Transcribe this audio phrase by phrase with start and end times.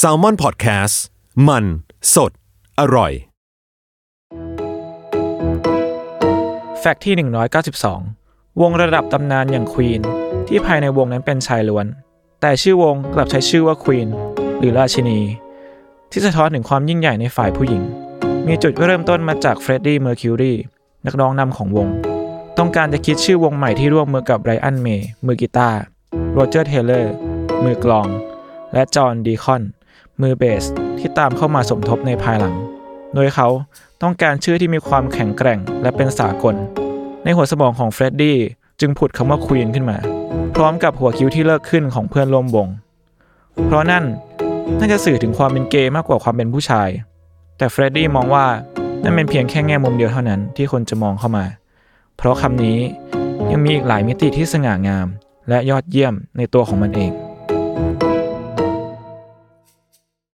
[0.00, 0.94] Salmon Podcast
[1.48, 1.64] มัน
[2.14, 2.32] สด
[2.80, 3.12] อร่อย
[6.80, 7.14] fact ที่
[7.88, 10.00] 192 วงระดับตำนานอย่างควีน
[10.48, 11.86] ที่ภายในวงนั้นเป็นชายล้วน
[12.40, 14.08] แต่ชื่อวงกลับใช้ชื่อว่าควีน
[14.58, 15.20] หรือราชินี
[16.10, 17.82] ที่สะท้อนถึงความยิ่งใหญ่ในฝ่ายผู้หญิง
[18.46, 20.54] มีจุดเริ่มต้นมาจากเฟรดดี้เมอร์คิวรี
[21.06, 21.88] นักร้องนำของวง
[22.58, 25.80] ต้องการจะคิดชื่อวงใหม่ที่ร่วมมือกับไบรอันเมย์มือกีตาร์
[26.32, 27.12] โรเจอร์เทเลอร์
[27.64, 28.08] มือกลอง
[28.74, 29.62] และจอห์นดีคอน
[30.20, 30.64] มือเบส
[30.98, 32.54] ที่ตามเข้ามาสมทบในภายหลัง
[33.14, 33.48] โดยเขา
[34.02, 36.54] ต้องการชื่อที่มีความแข็งแกร่งและเป็นสากล
[37.24, 38.38] ในหัวสมองของเฟรดดี้
[38.80, 39.98] จึงผุดคำว่าควีนขึ้นมา
[40.54, 42.68] พร้อมกับหัวคิ้วที่เลิกขึ้นของเพื่อนร่วมวง
[43.66, 44.04] เพราะนั่น
[44.78, 46.88] น่าจะสื่อถึงความเป็นเกย์มากกว่าความเป็นผู้ชาย
[47.58, 48.46] แต่เฟรดดี้มองว่า
[49.02, 51.44] นั่นเป็นเพียงแค่แง่มุมเดียวเท่านั้นที่คนจะมองเข้ามา
[52.16, 52.78] เพราะคำนี้
[53.50, 55.06] ยังมีอีกหลายมิติที่สง่างาม
[55.48, 57.12] และยอดเยี่ยมในตัวของมันเอง